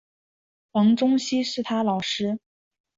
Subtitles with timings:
[0.71, 2.39] 黄宗羲是他的老师。